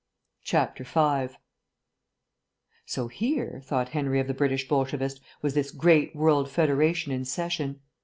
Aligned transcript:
5 0.43 1.37
So 2.87 3.07
here, 3.07 3.61
thought 3.63 3.89
Henry 3.89 4.19
of 4.19 4.25
the 4.25 4.33
British 4.33 4.67
Bolshevist, 4.67 5.21
was 5.43 5.53
this 5.53 5.69
great 5.69 6.15
world 6.15 6.49
federation 6.49 7.11
in 7.11 7.23
session. 7.23 7.81